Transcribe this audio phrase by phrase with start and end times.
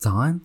[0.00, 0.40] 早安，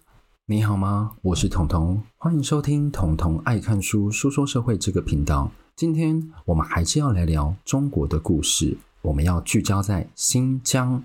[0.48, 1.12] 你好吗？
[1.22, 5.52] 我是彤彤，欢迎收听彤彤爱看书书说社会这个频道。
[5.76, 11.00] 今天我们还是要来聊中国的故事，我们要聚焦在新疆。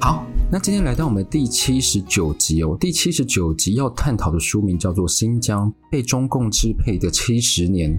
[0.00, 7.90] 好，那今天来到我们第七十九集哦，第七十九集要探讨的书名叫做《新疆被中共支配的七十年》。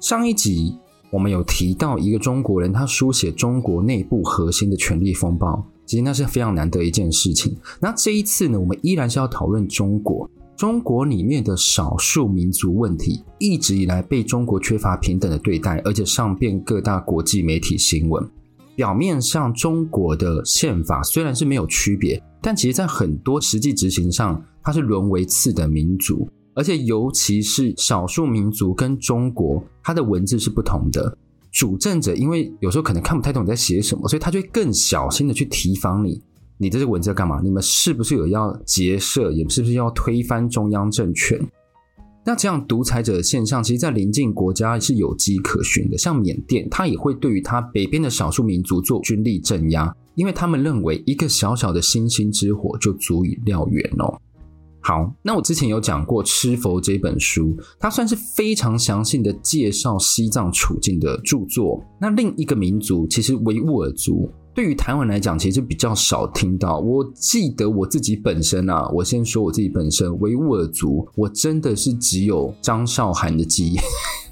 [0.00, 0.78] 上一集。
[1.10, 7.56] 我们有提到一个中国人，他书写中国内部核心的权力风暴，其实那是非常难得一件事情。
[7.80, 18.24] 那这一次呢，我们依然是要讨论中国，中国里面的少数民族问题，一直以来被中国缺乏平等的对待，而且上遍各大国际媒体新闻。
[18.76, 26.28] 表面上，中国的宪法虽然是没有区别，但其实在很多实际执行上，它是沦为次等民族。
[26.60, 31.16] 而且，尤其是少数民族跟中国，它的文字是不同的。
[31.50, 36.20] 主政者因为有时候可能看不太懂你在写什么，所以他就更小心的去提防你。
[36.58, 37.40] 你这些文字要干嘛？
[37.42, 39.32] 你们是不是有要结社？
[39.32, 41.40] 也是不是要推翻中央政权？
[42.26, 45.96] 那这样独裁者的现象，其实，在邻近国家是有迹可循的。
[45.96, 54.20] 像缅甸，他也会对于他北边的少数民族做军力镇压，因为他们认为一个小小的星星之火就足以燎原哦。
[54.82, 61.84] 好，那我之前有讲过《吃佛》这本书，它算是非常详细的介绍西藏处境的著作。
[62.00, 66.78] 那另一个民族，其实维吾尔族，对于台湾来讲，其实比较少听到。
[66.78, 73.76] 我记得我自己本身啊，我先说我自己本身，维吾尔族，我真的是只有张韶涵的记忆。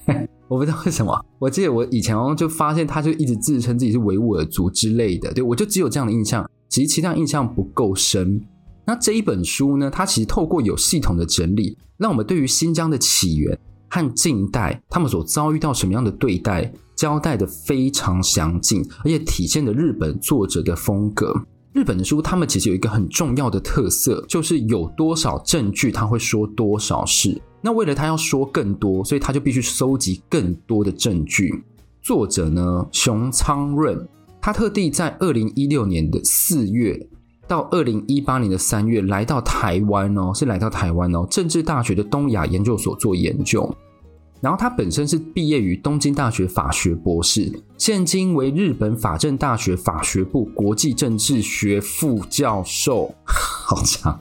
[0.49, 8.43] 我不知道为什么，我记得我以前就发现，他就一直自称自己是维吾尔族之类的，对，我就只有这样的印象，其实其他印象不够深。
[8.89, 13.59] 那这一本书呢，它其实透过有系统的整理，让我们对于新疆的起源
[13.91, 21.39] 和近代他们所遭遇到什么样的对待，交代得非常详尽，而且体现了日本作者的风格。
[21.75, 27.39] 日本的书，他们其实有一个很重要的特色，就是有多少证据，他会说多少事。
[27.61, 31.63] 那为了他要说更多，所以他就必须收集更多的证据。
[32.01, 34.09] 作者呢，熊仓润，
[34.41, 37.07] 他特地在二零一六年的四月。
[37.49, 43.75] 到二零一八年的三月，来到台湾哦，是来到台湾哦，政治大学的东亚研究所做研究。
[44.41, 54.21] 然后他本身是毕业于东京大学法学博士，现今为日本法政大学法学部国际政治学副教授， 好长。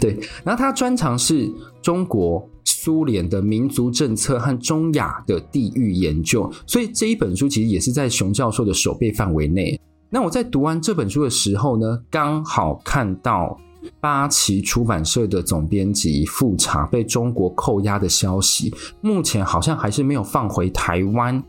[0.00, 1.52] 对，然后他专长是
[1.82, 9.78] 中国、苏联的民族政策和中亚的地域研究，所以这一本书其实也是在熊教授的手背范围内。
[10.10, 13.58] 那我在读完这本书的时候呢，刚好看到
[14.00, 21.42] 八旗出版社的总编辑富察被中国扣押的消息，目前好像还是没有放回台湾，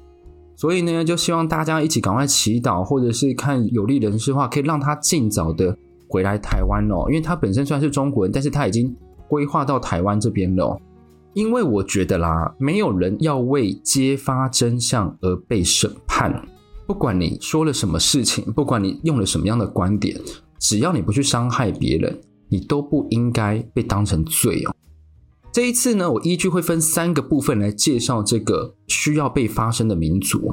[0.56, 5.78] 所以呢，就希望大家一起赶快祈祷，或者是看有利人士的话，可以让他尽早的
[6.08, 8.94] 回来台湾哦，因为他本身虽然是中国人，但是他已经
[9.28, 10.78] 规划到台湾这边了。
[11.34, 16.34] 因为我觉得啦，没有人要为揭发真相而被审判。
[16.89, 20.19] 不管你说了什么事情，不管你用了什么样的观点，
[20.57, 24.75] 只要你不去伤害别人，你都不应该被当成罪哦。
[25.51, 30.51] 这一次呢，我依据会分三个部分来介绍这个需要被发声的民族。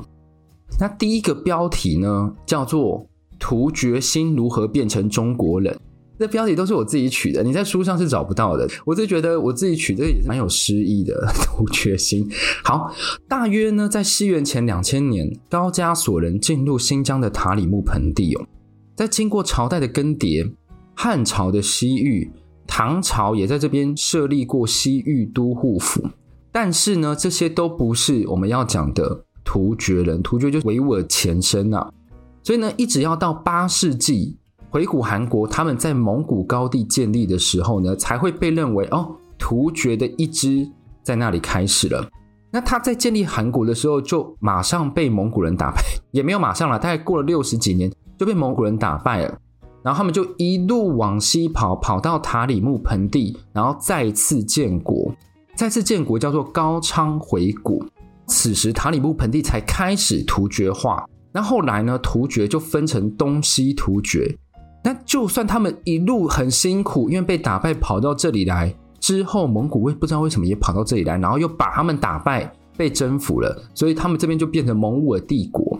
[0.78, 3.08] 那第一个标题呢，叫做
[3.40, 5.74] “突厥心如何变成中国人”。
[6.18, 8.66] 这标题都是我自己取的，你在书上是找不到的。
[8.84, 11.26] 我就觉得我自己取的也蛮有诗意的。
[11.44, 12.26] 突厥心，
[12.64, 12.90] 好，
[13.28, 18.46] 大约呢，在西元前两千年，高加索人进入新疆的塔里木盆地哦。
[18.94, 20.52] 在经过朝代的更迭，
[20.94, 22.30] 汉朝的西域，
[22.66, 26.02] 唐朝也在这边设立过西域都护府。
[26.50, 31.90] 但是呢，这些都不是我们要讲的突厥人，突厥就是维吾尔前身啊。
[32.42, 34.38] 所以呢，一直要到八世纪。
[34.70, 40.68] 回鶻汗国他们在蒙古高地建立的时候呢，才会被认为哦，突厥的一支
[41.02, 42.08] 在那里开始了。
[42.50, 49.38] 那他在建立韩国的时候，就马上被蒙古人打败， 也没有马上了，大概过了六十几年就被蒙古人打败了。
[49.82, 55.14] 然后他们就一路往西跑，跑到塔里木盆地，然后再次建国。
[55.54, 57.86] 再次建国叫做高昌回鶻。
[58.26, 61.06] 此时塔里木盆地才开始突厥化。
[61.32, 64.36] 那后来呢，突厥就分成东西突厥。
[64.86, 75.76] 那就算他们一路很辛苦，因为被打败跑到这里来之后，蒙古为不知道为什么也跑到这里来，然后又把他们打败，被征服了，所以他们这边就变成蒙古尔帝国。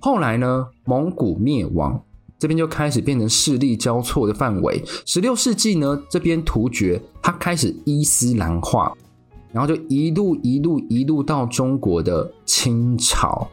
[0.00, 2.02] 后来呢，蒙古灭亡，
[2.36, 4.82] 这边就开始变成势力交错的范围。
[5.06, 8.92] 十六世纪呢，这边突厥它开始伊斯兰化，
[9.52, 13.46] 然后就一路一路一路到中国的清朝。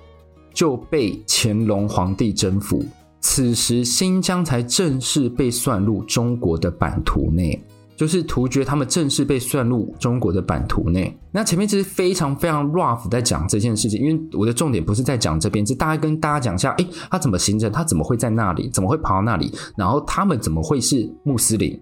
[0.52, 2.82] 就被乾隆皇帝征服，
[3.28, 7.60] 此时新疆才正式被算入中国的版图内。
[7.96, 11.18] 就是突厥，他们正式被算入中国的版图内。
[11.32, 21.82] 那前面其实非常非常 rough 在讲这件事情，因为我的重点不是在讲这边，是大概跟大家讲一下，诶，他怎么形成，他怎么会在那里，怎么会跑到那里，然后他们怎么会是穆斯林？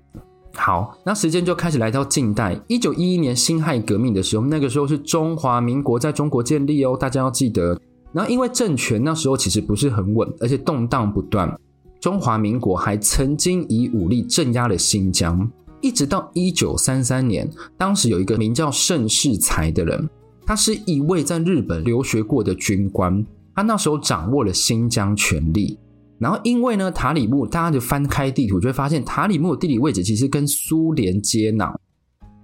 [0.53, 7.77] 好，那时间就开始来到近代，一九一一年辛亥革命的时候，那个时候是中华民国在中国建立哦，大家要记得。
[8.13, 11.54] 然后因为政权那时候其实不是很稳，而且动荡不断，
[12.00, 15.50] 中华民国还曾经以武力镇压了新疆。
[15.81, 20.10] 一直到一九三三年，当时有一个名叫盛世才的人，
[20.45, 25.77] 他是一位在日本留学过的军官，他那时候掌握了新疆权力。
[26.19, 31.75] 然后因为呢，塔里木，大家就翻开地图就会发现，塔里木的地理位置其实跟苏联接壤，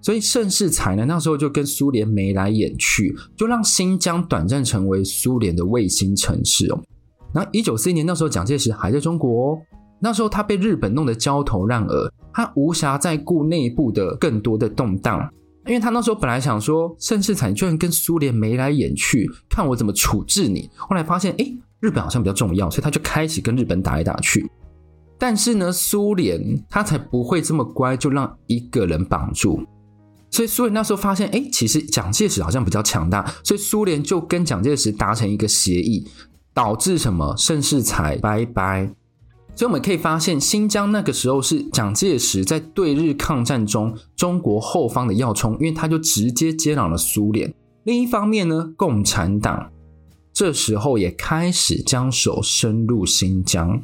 [0.01, 6.81] 所以盛世才呢那时候就跟苏联眉来眼去，就让新疆短暂成为苏联的卫星城市哦。
[7.33, 9.57] 然后一九四一年那时候蒋介石还在中国哦。
[10.01, 15.29] 那时候他被日本弄得焦头烂额，他无暇再顾内部的更多的动荡，
[15.67, 20.69] 因为他那时候本来想说，盛世才居然跟苏联眉来眼去，看我怎么处置你。
[20.77, 24.49] 后来发现，诶，日本好像比较重要，所以他就开始跟日本打来打去。
[25.17, 29.59] 但是呢，苏联他才不会这么乖，就让一个人绑住。
[30.31, 36.07] 所以苏联那时候发现，诶，其实蒋介石好像比较强大，所以苏联就跟蒋介石达成一个协议，
[36.53, 37.35] 导致什么？
[37.37, 38.93] 盛世才拜拜。
[39.55, 47.53] 所以我们可以发现，新疆那个时候是蒋介石在对日抗战中中国后方的要冲，因为他就直接接壤了苏联。
[47.83, 49.71] 另一方面呢，共产党
[50.31, 53.81] 这时候也开始将手伸入新疆。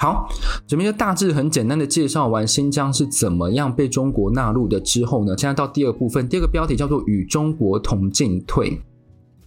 [0.00, 0.26] 好，
[0.66, 8.80] 这边就大致很简单的介绍完新疆是怎么样被中国纳入的之后呢，现在到第二部分，第二个标题叫做“与中国同进退”。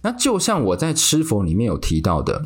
[0.00, 2.40] 那就像我在《吃佛》里面有提到的，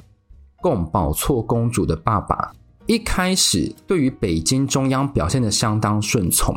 [0.62, 2.50] 贡宝措公主的爸爸。
[2.86, 6.56] 一开始对于北京中央表现的相当顺从。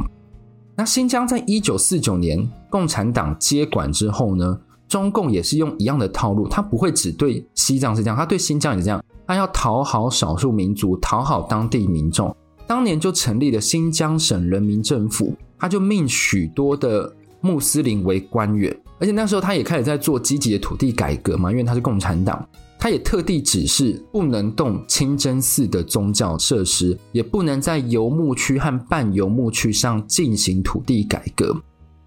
[0.78, 4.58] 那新疆在一九四九年共产党接管之后呢，
[4.88, 12.36] 中共也是用一样的套路，他不会只对西藏是这样，他对新疆也是这样，他要讨好少数民族，讨好当地民众。
[12.68, 22.46] 当年就成立了新疆省人民政府，他就命许多的穆斯林为官员，而且那时候他也开始在做积极的土地改革嘛，因为他是共产党。
[22.78, 31.56] 他也特地指示不能动清真寺的宗教设施，也不能在游牧区和半游牧区上进行土地改革，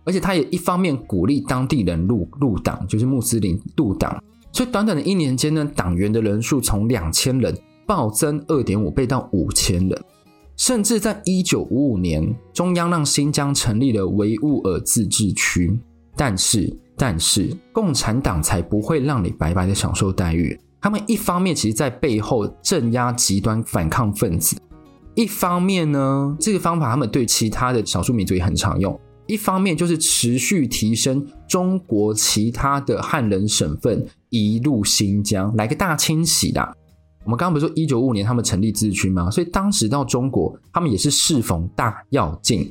[0.05, 4.23] 而且他也一方面鼓励当地人入入党，就是穆斯林入党，
[4.55, 7.53] 所以短短的一年间呢，党员的人数从两千人
[7.87, 10.05] 暴增二点五倍到五千人，
[10.57, 15.77] 甚至在一九五五年，中央让新疆成立了维吾尔自治区，
[16.15, 20.57] 但是但是共产党才不会让你白白的享受待遇。
[20.81, 24.57] 他们一方面其实在背后镇压极端反抗分子，
[25.17, 28.97] 一方面呢，这个方法他们对其他的少数民族也很常用。
[29.27, 36.75] 一方面就是持续提升中国其他的汉人省份移入新疆，来个大清洗啦。
[37.25, 39.31] 我们刚刚不是说一九五五年他们成立自治区吗？
[39.31, 42.71] 所以当时到中国，他们也是适逢大要进。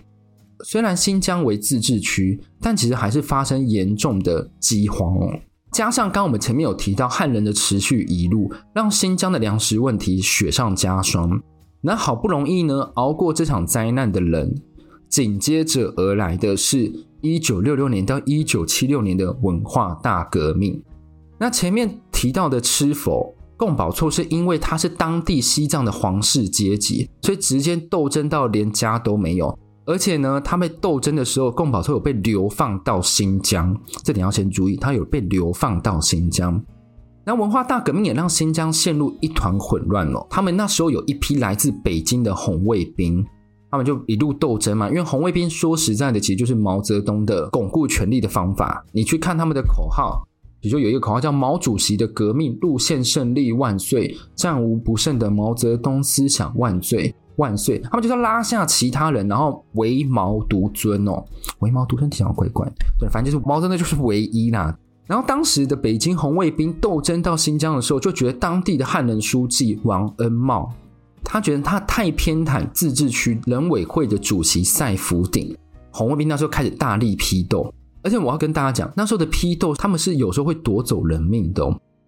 [0.63, 5.33] 虽然新疆为自治区，但其实还是发生严重的饥荒哦。
[5.71, 11.41] 加上刚刚我们前面有提到汉人的持续移入，让新疆的粮食问题雪上加霜。
[11.81, 14.55] 那好不容易呢，熬过这场灾难的人，
[15.13, 16.91] 紧接着而来的是
[17.21, 20.81] 一九六六年到一九七六年的文化大革命。
[21.37, 29.55] 那前面提到的吃佛贡宝措，是因为他是当地西藏的皇室阶级，所以直接斗争到连家都没有。
[29.85, 36.59] 而且呢，他们斗争的时候，贡宝措有被流放到新疆，这点要先注意，他有被流放到新疆。
[37.23, 40.25] 那文化大革命也让新疆陷入一团混乱了。
[40.27, 43.23] 他们那时候有一批来自北京的红卫兵，
[43.73, 44.87] 他们就一路斗争嘛。
[44.89, 48.85] 因为红卫兵说实在的，其实就是毛泽东的巩固权力的方法。
[48.91, 50.25] 你去看他们的口号，
[50.61, 57.13] 比如说有一个口号叫“毛主席的革命路线胜利万岁，战无不胜的毛泽东思想万岁”。
[57.37, 57.79] 万岁！
[57.79, 61.25] 他们就是要拉下其他人，然后唯毛独尊哦。
[61.61, 64.77] 唯毛独尊听起来怪怪，对，反正就是毛真的就是唯一啦。
[65.07, 70.71] 然后当时的北京红卫兵斗争到新疆的时候，就觉得当地的汉人书记王恩茂，
[71.23, 75.55] 他觉得他太偏袒自治区人委会的主席赛福鼎。
[75.91, 81.63] 红卫兵那时候开始大力批斗，而且我要跟大家讲，那时候的批斗他们是有时候会夺走人命的。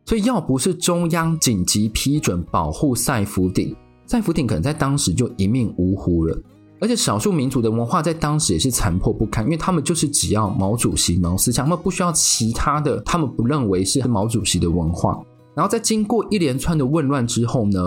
[0.05, 3.75] 所以要不是中央紧急批准保护赛福鼎。
[4.05, 6.37] 赛福鼎可能在当时就一命呜呼了，
[6.79, 15.19] 而且少数民族的文化在当时也是残破不堪，因为他们就是只要毛主席、毛思想，他们不需要其他的，他们不认为是毛主席的文化。
[15.55, 17.79] 然后在经过一连串的混乱之后呢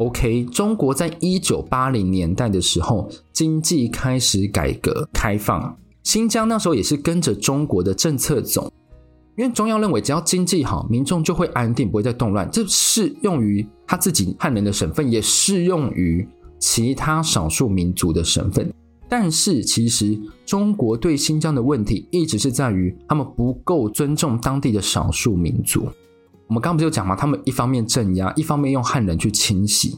[0.00, 8.72] ，OK，中国在一九八零年代的时候，经济开始改革开放，新疆那时候也是跟着中国的政策走，
[9.36, 12.48] 因为中央认为只要经济好，民众就会安定，不会再动乱。
[12.50, 16.26] 这适用于他自己汉人的省份，也适用于
[16.58, 18.72] 其他少数民族的省份。
[19.06, 25.88] 但是，其实中国对新疆的问题一直是在于他们不够尊重当地的少数民族。
[26.50, 27.14] 我们刚不是有讲吗？
[27.14, 29.96] 他们一方面镇压，一方面用汉人去清洗。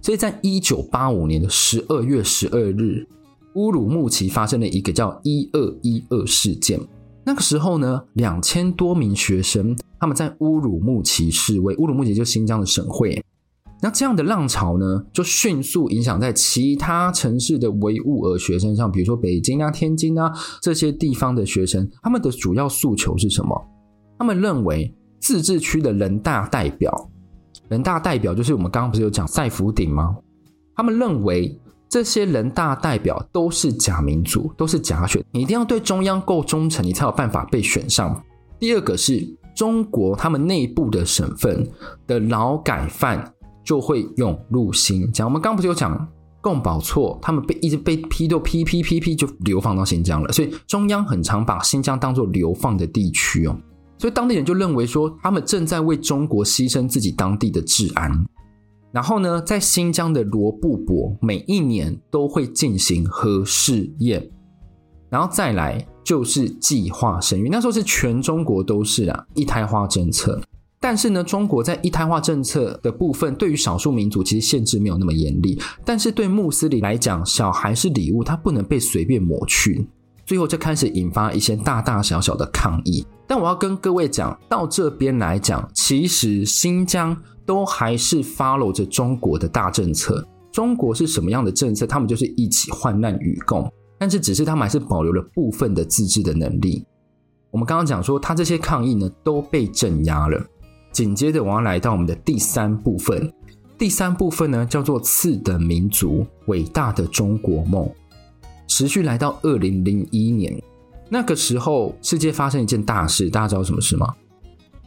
[0.00, 3.06] 所以在一九八五年的十二月十二日，
[3.54, 6.80] 乌鲁木齐发生了一个叫“一二一二”事件。
[7.24, 11.72] 那个时候呢，两千多名学生他们在乌鲁木齐示威。
[11.76, 13.22] 乌鲁木齐就新疆的省会。
[13.80, 23.64] 那这样的浪潮呢，就迅速影响在其他城市的维吾尔学生上，比如说北京啊、天津啊这些地方的学生，他们的主要诉求是什么？
[24.18, 24.92] 他们认为。
[25.22, 27.08] 自治区的人大代表，
[27.68, 30.16] 人大代表就是我们刚刚不是有讲赛福鼎吗？
[30.74, 31.56] 他们认为
[31.88, 38.20] 这些人大代表都是假民主，都是假选，你一定要对中央够忠诚，你才有办法被选上。
[38.58, 39.24] 第二个是
[39.54, 41.64] 中国他们内部的省份
[42.06, 45.28] 的劳改犯就会涌入新疆。
[45.28, 46.08] 我们刚刚不是有讲
[46.40, 53.56] 贡宝措，他们被一直被批斗批批批批就流放到新疆了，所以中央很常把新疆当做流放的地区哦。
[54.02, 58.10] 所以当地人就认为说，他们正在为中国牺牲自己当地的治安。
[58.90, 64.28] 然后呢，在新疆的罗布泊，每一年都会进行核试验。
[65.08, 70.42] 然后再来就是计划生育，那时候是全中国都是啊一胎化政策。
[70.80, 75.56] 但是呢，中国在一胎化政策的部分，对于少数民族其实限制没有那么严厉。
[75.84, 79.86] 但是对穆斯林来讲，小孩是礼物，他不能被随便抹去。
[80.24, 90.26] 最后就开始引发一些大大小小的抗议，但我要跟各位讲，到这边来讲，其实新疆都还是 follow 着中国的大政策。
[90.52, 93.70] 中国是什么样的政策，他们就是一起患难与共。
[93.98, 96.84] 但是只是他们还是保留了部分的自治的能力。
[97.50, 100.40] 我们刚刚讲说，他这些抗议呢都被镇压了。
[100.90, 103.32] 紧接着我要来到我们的第三部分，
[103.78, 107.88] 第三部分呢叫做次等民族伟大的中国梦。
[108.72, 110.50] 持续来到二零零一年，
[111.10, 114.08] 那个时候世界发生一件大事，大家知道什么事吗？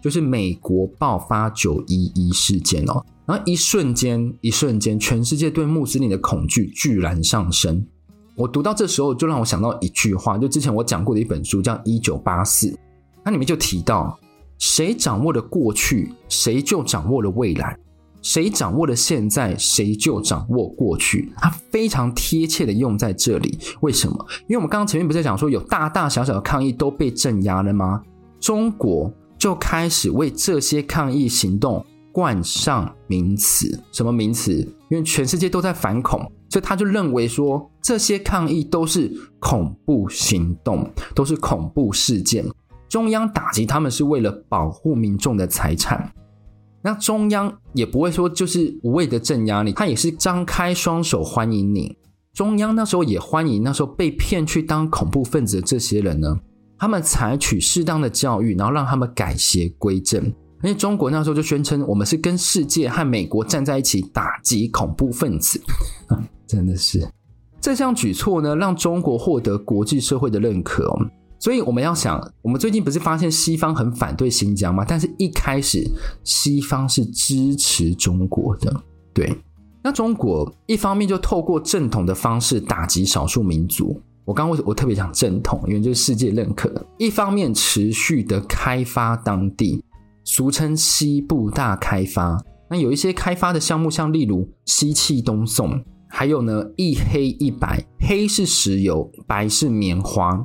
[0.01, 7.85] 就是美国爆发九一一事件哦，然后一瞬间，一瞬间，全世界对穆斯林的恐惧巨然上升。
[8.35, 12.67] 我读到这时候，就让我想到一句话，就之前我讲过的一本书叫《一九八四》，
[13.23, 14.19] 它里面就提到，
[14.57, 17.77] 谁掌握了过去，谁就掌握了未来。
[18.25, 21.31] 谁掌握了现在，谁就掌握过去。
[21.37, 23.59] 它非常贴切的用在这里。
[23.81, 24.25] 为什么？
[24.47, 28.01] 因为我们刚刚前面不是讲说有大大小小的抗议都被镇压了吗？
[28.39, 33.79] 中国就开始为这些抗议行动冠上名词。
[33.91, 34.55] 什么名词？
[34.89, 42.43] 因为全世界都在反恐，所以他就认为说这些抗议都是恐怖行动，都是恐怖事件。
[42.89, 46.11] 中央打击他们是为了保护民众的财产。
[46.85, 51.97] 那中央也不会说就是无谓的镇压你，他也是张开双手欢迎你。
[52.31, 56.39] 中央那时候也欢迎那时候被骗去当恐怖分子的这些人呢，
[56.77, 60.23] 他们采取适当的教育，然后让他们改邪归正。
[60.25, 65.59] 因为中国那时候就宣称我们是跟世界和美国站在一起打击恐怖分子，
[66.45, 67.03] 真的是
[67.59, 70.95] 这项举措呢，让中国获得国际社会的认可。
[71.45, 74.83] 所以我们要想，我们最近不是发现西方很反对新疆吗？
[74.83, 75.87] 但是一开始
[76.23, 78.81] 西方是支持中国的，
[79.13, 79.31] 对。
[79.83, 86.83] 那中国一方面就透过正统的方式打击少数民族，我刚刚我我特别讲正统，因为就是世界认可。
[86.97, 89.83] 一方面持续的开发当地，
[90.23, 92.43] 俗称西部大开发。
[92.71, 100.43] 那有一些开发的项目，像例如西气东送，还有呢一黑一白，黑是石油，白是棉花。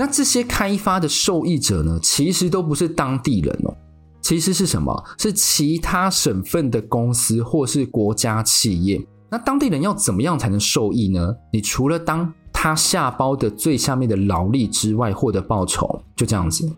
[0.00, 3.76] 那这些开发的受益者呢，其实都不是当地人哦，
[4.22, 5.04] 其实是什么？
[5.18, 9.04] 是其他省份的公司或是国家企业。
[9.28, 11.34] 那当地人要怎么样才能受益呢？
[11.52, 16.70] 你除了当他下包的最下面的劳力之外，获得报酬，就这样子。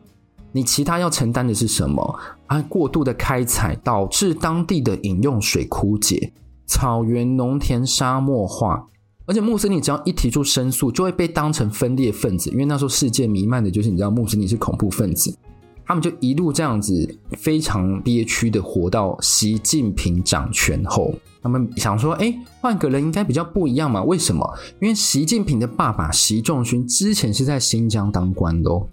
[0.51, 2.19] 你其他要承担的是什么？
[2.47, 6.33] 啊，过度的开采导致当地的饮用水枯竭，
[6.67, 8.87] 草原、农田沙漠化。
[9.31, 15.33] 而且穆斯林只要一提出申诉，就会被当成分裂分子，因为那时候世界弥漫的就是你知道穆斯林是恐怖分子，
[15.87, 24.03] 他们就一路这样子非常憋屈的活到习近平掌权后，他们想说，哎，换个人应该比较不一样嘛？
[24.03, 24.45] 为什么？
[24.81, 28.85] 因为习近平的爸爸习仲勋之前是在新疆当官的哦，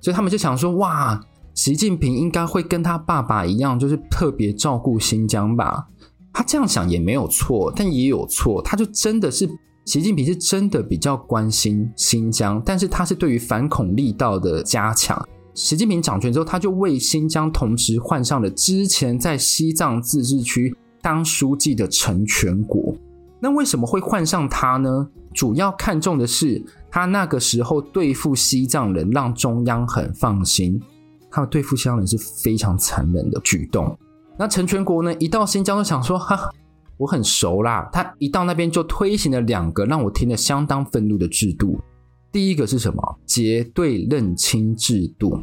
[0.00, 1.24] 所以他们就想说，哇，
[1.54, 5.86] 习近平应该会跟他爸爸一样，就是特别照顾新疆吧？
[6.32, 8.60] 他这样想也没有错，但也有错。
[8.60, 9.48] 他就真的是
[9.86, 15.16] 习近平是真的比较关心新疆，但是他是对于反恐力道的加强。
[15.54, 22.96] 习近平掌权之后，他就为新疆同时换上了之前在西藏自治区当书记的陈全国。
[23.38, 25.08] 那为什么会换上他呢？
[25.32, 30.82] 主要看重的是他那个时候对付西藏人，让中央很放心。
[31.30, 33.96] 他对付西藏人是非常残忍的举动。
[34.36, 36.50] 那陈全国呢，一到新疆就想说：“哈，
[36.98, 41.78] 我很熟啦。”他一到那边就推行了两个让我听得相当愤怒的制度。
[42.32, 43.18] 第一个是什么？
[43.24, 45.38] 结对认亲制度。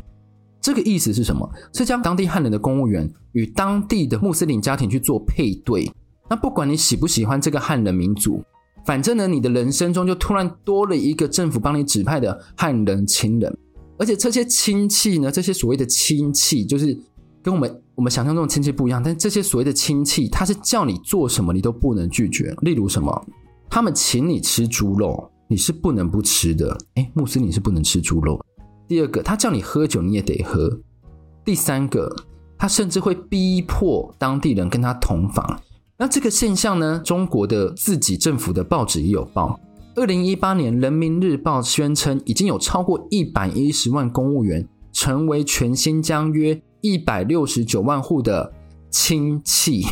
[0.61, 1.49] 这个意思是什么？
[1.73, 5.91] 是将当地汉人的公务员与当地的穆斯林家庭去做配对。
[6.29, 8.41] 那不管你喜不喜欢这个汉人民族，
[8.85, 13.57] 反正呢，你的人生中就突然多了一个政府帮你指派的汉人亲人。
[13.99, 16.97] 而且这些亲戚呢，这些所谓的亲戚，就是
[17.41, 19.01] 跟我们我们想象中的亲戚不一样。
[19.03, 22.55] 但这些所谓的亲戚，他是叫你做什么，你都不能拒绝。
[22.61, 23.25] 例如什么，
[23.69, 25.29] 他们请你吃猪肉。
[25.49, 28.43] 你是不能不吃的，诶，穆斯林是不能吃猪肉。
[28.87, 30.79] 第二个，他叫你喝酒，你也得喝。
[31.45, 32.11] 第三个，
[32.57, 35.61] 他甚至会逼迫当地人跟他同房。
[35.95, 39.59] 那这个现象呢，中国的自己政府的报纸也有报。
[39.95, 48.53] 二零一八年，《人民日报》宣称已经有超过一百一十万公务员成为全新疆约一百六十九万户的
[48.89, 49.83] 亲戚。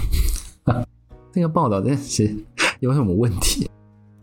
[1.31, 2.36] 这个报道真的是
[2.81, 3.69] 有什么问题？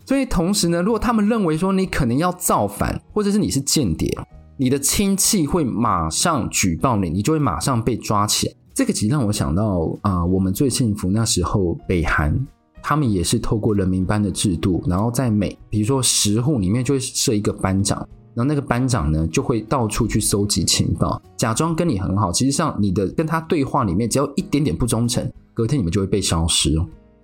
[0.05, 4.15] 所以同时呢，如果他们认为说你可能要造反，或者是你是间谍，
[4.59, 8.55] 你的亲戚会马上举报你，你就会马上被抓起来。
[8.75, 12.47] 这个其实让我想到啊、我们最幸福那时候，北韩
[12.83, 18.07] 他们也是透过人民班的制度，然后在每比如说十户里面就会设一个班长，
[18.39, 26.73] 然后那个班长呢就会到处去搜集情报，假装跟你很好，其实上你的跟他对话里面只要一点点不忠诚，隔天你们就会被消失。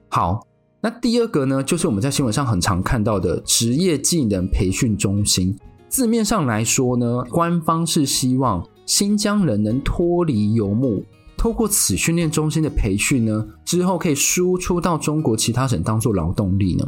[0.09, 0.44] 好。
[0.80, 5.58] 那第二个呢，就是我们在新闻上很常看到的职业技能培训中心。
[5.88, 11.02] 字面上来说呢，官方是希望新疆人能脱离游牧，
[11.38, 16.86] 透过此训练中心的培训呢，之后可以输出到中国其他省当做劳动力呢。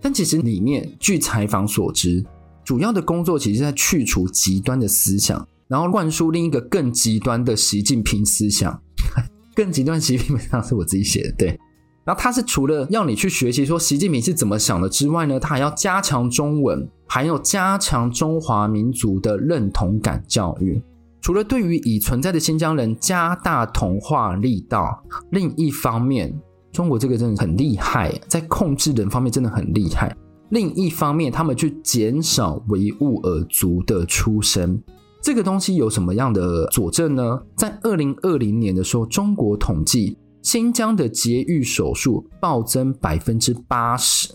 [0.00, 2.24] 但其实里面，据采访所知，
[2.64, 8.80] 主要的工作其实在去除极端的思想，然后灌输另一个更极端的习近平思想。
[9.54, 11.60] 更极端习近平思想是我自己写的，对。
[12.04, 20.82] 然后他是除了要你去学习说习近平是怎么想的之外呢，他还要加强中文，还有加强中华民族的认同感教育。
[21.22, 26.30] 除了对于已存在的新疆人加大同化力道，另一方面，
[26.72, 30.14] 中国这个真的很厉害，在控制人方面真的很厉害。
[30.54, 34.80] 另一方面，他们去减少维吾尔族的出生，
[35.20, 37.42] 这个东西有什么样的佐证呢？
[37.56, 40.16] 在二零二零年的时候，中国统计。
[40.42, 44.28] 新疆的节育手术暴增百分之八十，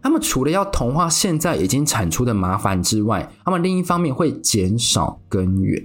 [0.00, 5.84] 他们除了要同化现在已经产出的麻烦之外，他们另一方面会减少根源，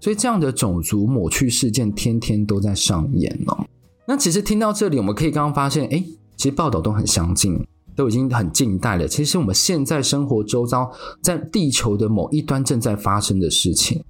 [0.00, 3.64] 所以这样的种族抹去事件天天都在上演哦。
[4.08, 6.02] 那其实听到这里，我们可以刚刚发现，哎，
[6.36, 7.64] 其实报道都很相近，
[7.98, 9.08] 都已经很近代了。
[9.08, 10.88] 其实我们现在生活周遭，
[11.20, 14.00] 在地球的某一端正在发生的事情。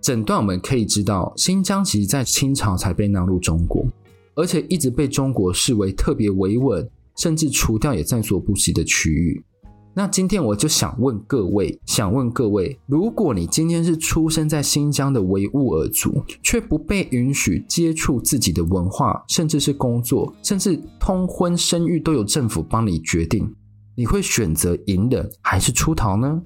[0.00, 3.84] 整段我们可以知道，新疆其实在清朝才被纳入中国，
[4.36, 9.44] 而且一直被中国视为特别维稳，甚至除掉也在所不惜的区域。
[9.98, 23.50] 那今天我就想问各位，想问各位，如果你今天是出生在新疆的维吾尔族，却不被允许接触自己的文化，甚至是工作，甚至通婚生育都由政府帮你决定，
[23.94, 26.42] 你会选择隐忍还是出逃呢？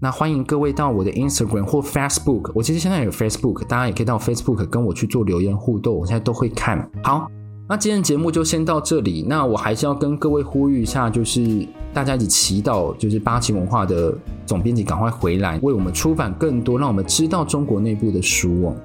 [0.00, 6.90] 那欢迎各位到我的 Instagram 或 Facebook，我其实现在有 Facebook，大家也可以到 Facebook 跟我去做留言互动，我现在都会看。
[7.04, 7.30] 好，
[7.68, 9.24] 那今天节目就先到这里。
[9.28, 18.76] 那我还是要跟各位呼吁一下，就是大家一起祈祷，就是八旗文化的总编辑赶快回来，为我们出版更多让我们知道中国内部的书哦。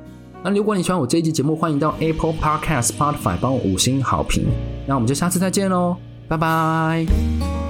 [0.43, 4.45] 那如果你喜欢我这一集节目，欢迎到 Apple Podcast、Spotify 帮我五星好评。
[4.87, 7.64] 那我们就下次再见喽，拜拜。